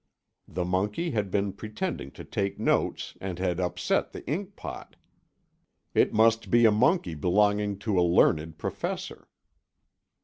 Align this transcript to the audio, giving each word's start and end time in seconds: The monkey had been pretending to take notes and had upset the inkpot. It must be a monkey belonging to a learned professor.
The 0.47 0.65
monkey 0.65 1.11
had 1.11 1.29
been 1.29 1.53
pretending 1.53 2.09
to 2.13 2.23
take 2.23 2.59
notes 2.59 3.15
and 3.21 3.37
had 3.37 3.59
upset 3.59 4.13
the 4.13 4.23
inkpot. 4.27 4.95
It 5.93 6.11
must 6.11 6.49
be 6.49 6.65
a 6.65 6.71
monkey 6.71 7.13
belonging 7.13 7.77
to 7.85 7.99
a 7.99 8.01
learned 8.01 8.57
professor. 8.57 9.27